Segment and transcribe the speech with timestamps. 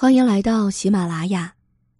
[0.00, 1.52] 欢迎来到喜马拉雅，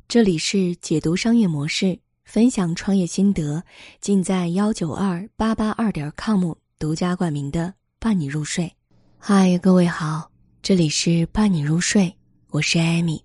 [0.09, 3.63] 这里是解读商业模式、分享创业心得，
[4.01, 8.75] 尽在幺九二八八二点 com 独家冠名的伴你入睡。
[9.19, 10.31] 嗨，各位好，
[10.63, 12.11] 这里是伴你入睡，
[12.53, 13.23] 我是艾米，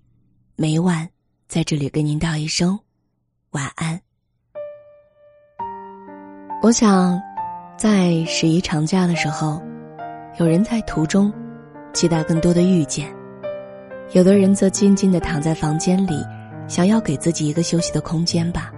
[0.56, 1.08] 每晚
[1.48, 2.78] 在这里跟您道一声
[3.52, 3.98] 晚安。
[6.60, 7.18] 我想，
[7.78, 9.58] 在十一长假的时候，
[10.38, 11.32] 有人在途中
[11.94, 13.10] 期待更多的遇见。
[14.12, 16.24] 有的人则静静的躺在房间里，
[16.68, 18.70] 想要给自己一个休息的空间吧。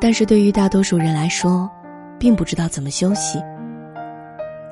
[0.00, 1.70] 但是对于大多数人来说，
[2.18, 3.40] 并不知道怎么休息。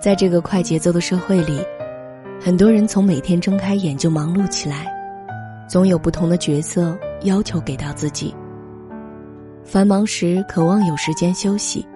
[0.00, 1.60] 在这个快节奏的社会里，
[2.40, 4.86] 很多人从每天睁开眼就忙碌起来，
[5.66, 8.34] 总有不同的角色要求给到自己。
[9.64, 11.86] 繁忙时渴望有时间休息，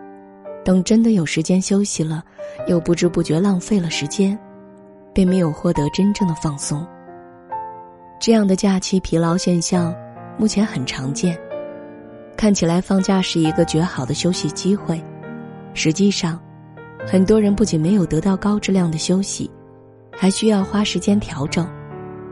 [0.64, 2.22] 等真的有时间休息了，
[2.66, 4.38] 又不知不觉浪费了时间，
[5.14, 6.86] 并没有获得真正的放松。
[8.22, 9.92] 这样的假期疲劳现象，
[10.38, 11.36] 目前很常见。
[12.36, 15.04] 看起来放假是一个绝好的休息机会，
[15.74, 16.40] 实际上，
[17.04, 19.50] 很多人不仅没有得到高质量的休息，
[20.12, 21.68] 还需要花时间调整，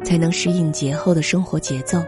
[0.04, 2.00] 才能适应节后的生活节奏。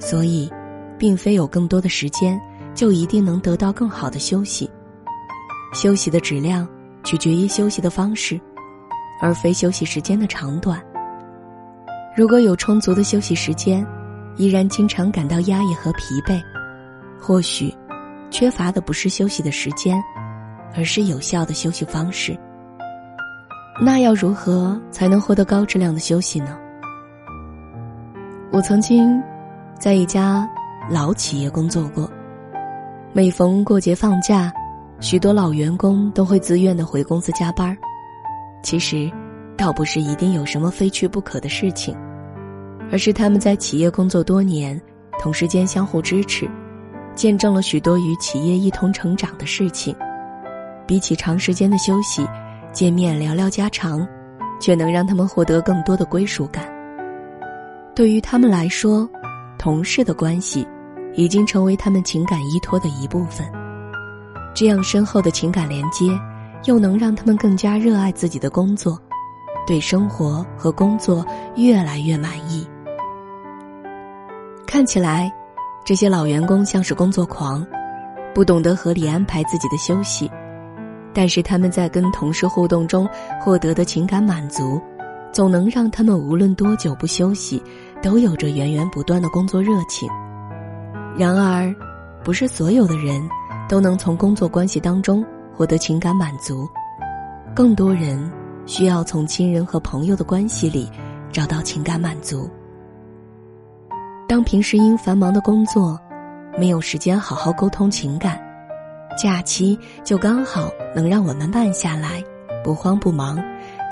[0.00, 0.50] 所以，
[0.98, 2.36] 并非有更多的时间
[2.74, 4.68] 就一定能得到更好的休息。
[5.72, 6.68] 休息的质量
[7.04, 8.40] 取决于休息的方式，
[9.20, 10.84] 而非休息时间的长短。
[12.16, 13.84] 如果有充足的休息时间，
[14.36, 16.40] 依然经常感到压抑和疲惫，
[17.18, 17.74] 或许
[18.30, 20.00] 缺乏的不是休息的时间，
[20.76, 22.38] 而是有效的休息方式。
[23.80, 26.56] 那要如何才能获得高质量的休息呢？
[28.52, 29.20] 我曾经
[29.80, 30.48] 在一家
[30.88, 32.08] 老企业工作过，
[33.12, 34.52] 每逢过节放假，
[35.00, 37.76] 许多老员工都会自愿的回公司加班
[38.62, 39.10] 其实。
[39.56, 41.96] 倒不是一定有什么非去不可的事情，
[42.90, 44.80] 而是他们在企业工作多年，
[45.20, 46.48] 同事间相互支持，
[47.14, 49.94] 见证了许多与企业一同成长的事情。
[50.86, 52.26] 比起长时间的休息，
[52.72, 54.06] 见面聊聊家常，
[54.60, 56.64] 却能让他们获得更多的归属感。
[57.94, 59.08] 对于他们来说，
[59.56, 60.66] 同事的关系
[61.14, 63.46] 已经成为他们情感依托的一部分。
[64.52, 66.06] 这样深厚的情感连接，
[66.64, 69.00] 又能让他们更加热爱自己的工作。
[69.66, 71.24] 对生活和工作
[71.56, 72.66] 越来越满意。
[74.66, 75.32] 看起来，
[75.84, 77.64] 这些老员工像是工作狂，
[78.34, 80.30] 不懂得合理安排自己的休息。
[81.12, 83.08] 但是他们在跟同事互动中
[83.40, 84.80] 获得的情感满足，
[85.32, 87.62] 总能让他们无论多久不休息，
[88.02, 90.08] 都有着源源不断的工作热情。
[91.16, 91.72] 然而，
[92.24, 93.22] 不是所有的人
[93.68, 95.24] 都能从工作关系当中
[95.54, 96.68] 获得情感满足，
[97.54, 98.28] 更多人。
[98.66, 100.90] 需要从亲人和朋友的关系里
[101.30, 102.48] 找到情感满足。
[104.26, 105.98] 当平时因繁忙的工作
[106.58, 108.40] 没有时间好好沟通情感，
[109.22, 112.22] 假期就刚好能让我们慢下来，
[112.64, 113.38] 不慌不忙，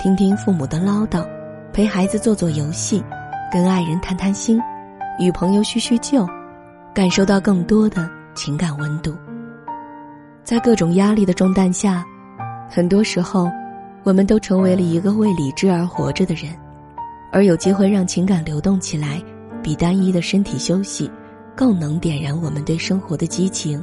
[0.01, 1.25] 听听父母的唠叨，
[1.71, 3.03] 陪孩子做做游戏，
[3.51, 4.59] 跟爱人谈谈心，
[5.19, 6.27] 与朋友叙叙旧，
[6.93, 9.15] 感受到更多的情感温度。
[10.43, 12.03] 在各种压力的重担下，
[12.69, 13.49] 很多时候。
[14.03, 16.53] 我们都成为了一个为理智而活着的人，
[17.31, 19.21] 而有机会让情感流动起来，
[19.61, 21.09] 比单一的身体休息
[21.55, 23.81] 更能点燃我们对生活的激情，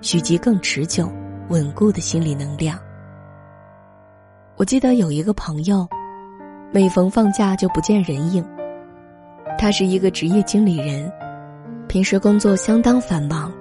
[0.00, 1.08] 蓄积更持久、
[1.50, 2.76] 稳固的心理能量。
[4.56, 5.86] 我记得有一个朋友，
[6.72, 8.44] 每逢放假就不见人影。
[9.56, 11.10] 他是一个职业经理人，
[11.86, 13.52] 平时工作相当繁忙，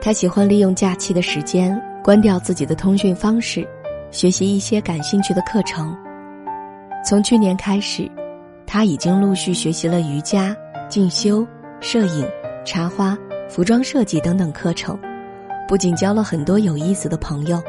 [0.00, 3.68] 他喜欢利用假期的时间关掉自己的通讯方式。
[4.14, 5.92] 学习一些感兴趣的课程。
[7.04, 8.08] 从去年开始，
[8.64, 10.56] 他已经陆续学习了瑜伽、
[10.88, 11.44] 进修、
[11.80, 12.24] 摄影、
[12.64, 13.18] 插花、
[13.50, 14.96] 服装设计等等课程。
[15.66, 17.60] 不仅交了很多有意思的朋友，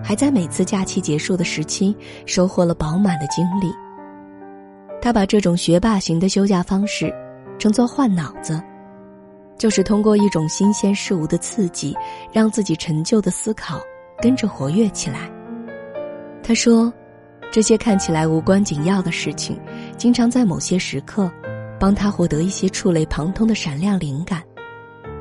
[0.00, 3.68] 还在每次假期结束的时期收获了饱满的精力。
[5.02, 7.12] 他把这种学霸型的休假方式
[7.58, 8.62] 称作“换脑子”，
[9.58, 11.96] 就是通过一种新鲜事物的刺激，
[12.32, 13.80] 让自己陈旧的思考
[14.22, 15.28] 跟着活跃起来。
[16.48, 16.90] 他说
[17.52, 19.60] ：“这些看起来无关紧要的事情，
[19.98, 21.30] 经常在某些时刻，
[21.78, 24.42] 帮他获得一些触类旁通的闪亮灵感，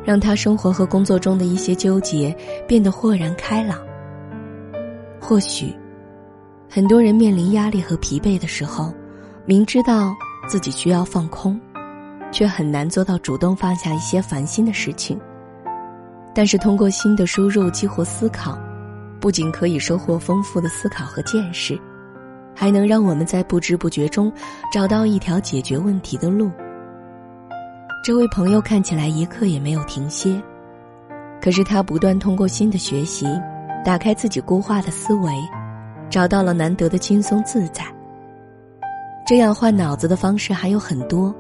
[0.06, 2.34] 让他生活和工作中的一些纠结
[2.66, 3.78] 变得豁然开朗。
[5.20, 5.76] 或许，
[6.70, 8.94] 很多人面临压力和疲惫的时候，
[9.46, 10.16] 明知道
[10.48, 11.60] 自己需要放空，
[12.32, 15.20] 却很难做到主动放下一些烦心的事情。
[16.34, 18.58] 但是，通过新的输入激活思考。”
[19.20, 21.80] 不仅可以收获丰富的思考和见识，
[22.56, 24.32] 还能让我们在不知不觉中
[24.72, 26.52] 找到一条解决问题的路，
[28.04, 30.42] 这位朋友看起来一刻也没有停歇，
[31.42, 33.28] 可是他不断通过新的学习，
[33.84, 35.32] 打开自己固化的思维，
[36.10, 37.84] 找到了难得的轻松自在。
[39.26, 41.36] 这样换脑子的方式还有很多，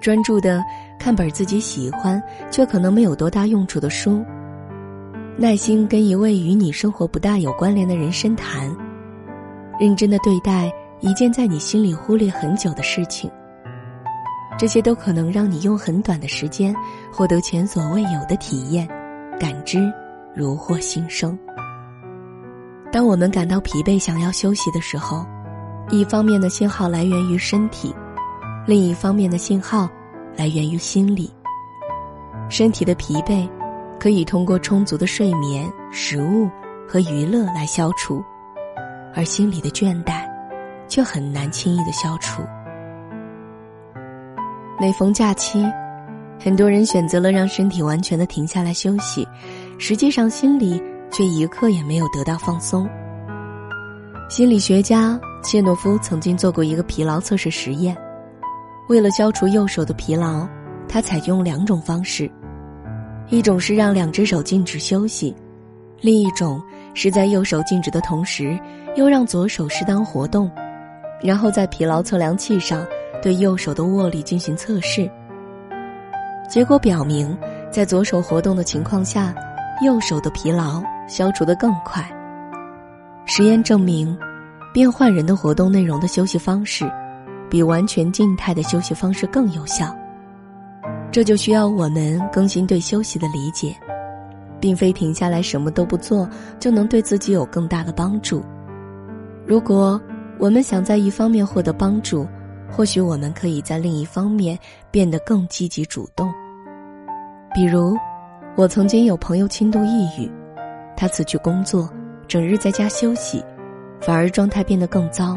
[0.00, 0.60] 专注的
[0.98, 4.24] 看本自己喜欢却可能没有多大用处的书，
[5.36, 8.70] 耐心跟一位与你生活不大有关联的人深谈，
[9.78, 13.30] 认真的对待一件在你心里忽略很久的事情，
[14.58, 16.74] 这些都可能让你用很短的时间
[17.12, 18.86] 获得前所未有的体验，
[19.38, 19.90] 感知
[20.34, 21.38] 如获新生。
[22.92, 25.26] 当我们感到疲惫、想要休息的时候。
[25.92, 27.92] 一方面的信号来源于身体，
[28.64, 29.90] 另一方面的信号
[30.36, 31.28] 来源于心理。
[32.48, 33.48] 身体的疲惫
[34.00, 36.48] 可以通过充足的睡眠、食物
[36.88, 38.24] 和娱乐来消除，
[39.14, 40.26] 而心里的倦怠
[40.88, 42.42] 却很难轻易的消除。
[44.80, 45.64] 每逢假期，
[46.42, 49.28] 很多人选择了让身体完全的停下来休息，
[49.78, 50.82] 实际上心里
[51.12, 52.88] 却一刻也没有得到放松。
[54.28, 55.20] 心理学家。
[55.42, 57.96] 切诺夫曾经做过一个疲劳测试实验，
[58.90, 60.46] 为了消除右手的疲劳，
[60.86, 62.30] 他采用两种方式：
[63.30, 65.34] 一种是让两只手静止休息，
[66.00, 66.60] 另一种
[66.92, 68.58] 是在右手静止的同时，
[68.96, 70.50] 又让左手适当活动，
[71.22, 72.84] 然后在疲劳测量器上
[73.22, 75.10] 对右手的握力进行测试。
[76.48, 77.36] 结果表明，
[77.70, 79.34] 在左手活动的情况下，
[79.84, 82.04] 右手的疲劳消除得更快。
[83.24, 84.18] 实验证明。
[84.72, 86.88] 变换人的活动内容的休息方式，
[87.50, 89.92] 比完全静态的休息方式更有效。
[91.12, 93.74] 这就需要我们更新对休息的理解，
[94.60, 96.28] 并非停下来什么都不做
[96.58, 98.44] 就能对自己有更大的帮助。
[99.46, 100.00] 如果
[100.38, 102.26] 我们想在一方面获得帮助，
[102.70, 104.58] 或许我们可以在另一方面
[104.90, 106.32] 变得更积极主动。
[107.52, 107.96] 比如，
[108.56, 110.30] 我曾经有朋友轻度抑郁，
[110.96, 111.90] 他辞去工作，
[112.28, 113.44] 整日在家休息。
[114.00, 115.36] 反而状态变得更糟。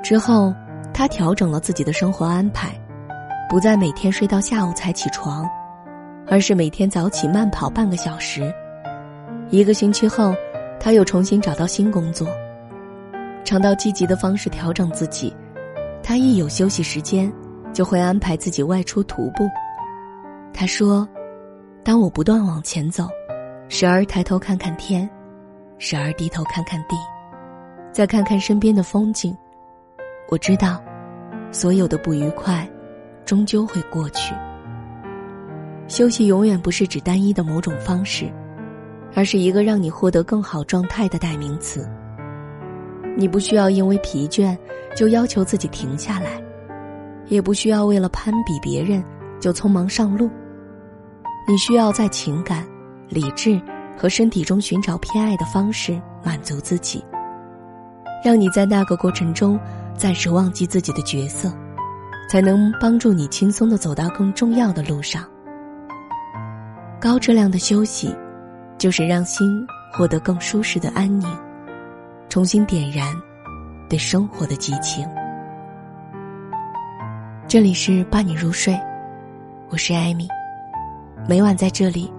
[0.00, 0.54] 之后，
[0.94, 2.72] 他调整了自己的生活安排，
[3.48, 5.48] 不再每天睡到下午才起床，
[6.26, 8.52] 而是每天早起慢跑半个小时。
[9.48, 10.34] 一个星期后，
[10.78, 12.28] 他又重新找到新工作。
[13.44, 15.34] 尝到积极的方式调整自己，
[16.02, 17.32] 他一有休息时间，
[17.72, 19.48] 就会安排自己外出徒步。
[20.52, 21.08] 他说
[21.82, 23.08] ：“当我不断往前走，
[23.70, 25.08] 时而抬头看看天，
[25.78, 26.96] 时而低头看看地。”
[27.90, 29.34] 再看看身边的风景，
[30.28, 30.78] 我知道，
[31.50, 32.68] 所有的不愉快，
[33.28, 34.34] 终究会过去。
[35.86, 38.32] 休息永远不是指单一的某种方式，
[39.14, 41.86] 而是一个让你获得更好状态的代名词。
[43.18, 44.56] 你不需要因为疲倦
[44.96, 46.42] 就要求自己停下来，
[47.26, 49.04] 也不需要为了攀比别人
[49.38, 50.30] 就匆忙上路。
[51.46, 52.66] 你需要在情感、
[53.10, 53.60] 理智
[53.94, 57.04] 和身体中寻找偏爱的方式满足自己。
[58.24, 59.60] 让你在那个过程中
[59.94, 61.52] 暂时忘记自己的角色，
[62.28, 65.24] 才能帮助你轻松的走到更重要的路上。
[67.00, 68.14] 高质量的休息，
[68.76, 71.26] 就是让心获得更舒适的安宁，
[72.28, 73.14] 重新点燃
[73.88, 75.08] 对生活的激情。
[77.46, 78.78] 这里是伴你入睡，
[79.70, 80.28] 我是艾米，
[81.26, 82.12] 每晚在这里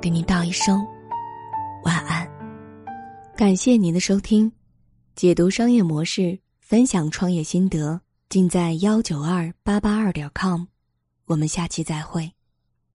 [0.00, 0.84] 给您道一声
[1.84, 2.26] 晚安。
[3.36, 4.50] 感谢您的收听。
[5.14, 10.64] 解读商业模式，分享创业心得，尽在幺九二八八二点 com。
[11.24, 12.37] 我们下期再会。